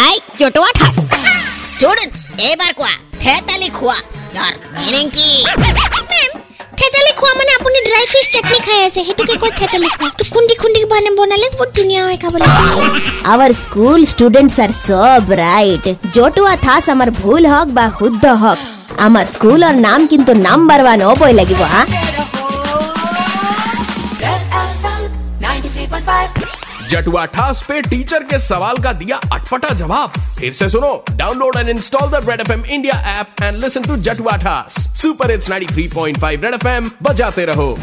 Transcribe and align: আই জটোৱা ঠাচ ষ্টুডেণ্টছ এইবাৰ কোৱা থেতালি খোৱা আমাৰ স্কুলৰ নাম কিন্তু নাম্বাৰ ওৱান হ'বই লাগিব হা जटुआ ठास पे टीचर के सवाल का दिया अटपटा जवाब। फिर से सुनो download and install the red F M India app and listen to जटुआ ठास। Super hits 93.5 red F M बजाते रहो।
আই 0.00 0.16
জটোৱা 0.40 0.70
ঠাচ 0.78 0.96
ষ্টুডেণ্টছ 1.72 2.18
এইবাৰ 2.46 2.72
কোৱা 2.78 2.92
থেতালি 3.22 3.68
খোৱা 3.78 3.96
আমাৰ 19.06 19.24
স্কুলৰ 19.26 19.74
নাম 19.86 20.00
কিন্তু 20.06 20.32
নাম্বাৰ 20.46 20.80
ওৱান 20.84 21.00
হ'বই 21.08 21.32
লাগিব 21.32 21.60
হা 21.72 21.82
जटुआ 26.90 27.24
ठास 27.26 27.64
पे 27.68 27.80
टीचर 27.82 28.22
के 28.22 28.38
सवाल 28.38 28.76
का 28.76 28.92
दिया 28.92 29.16
अटपटा 29.16 29.68
जवाब। 29.74 30.12
फिर 30.38 30.52
से 30.52 30.68
सुनो 30.68 31.04
download 31.10 31.56
and 31.56 31.68
install 31.68 32.10
the 32.10 32.28
red 32.30 32.40
F 32.40 32.52
M 32.52 32.64
India 32.64 32.94
app 33.20 33.42
and 33.42 33.62
listen 33.64 33.82
to 33.82 33.96
जटुआ 33.96 34.36
ठास। 34.36 34.74
Super 35.02 35.30
hits 35.30 35.50
93.5 35.50 36.42
red 36.44 36.54
F 36.54 36.68
M 36.68 36.90
बजाते 37.02 37.44
रहो। 37.44 37.78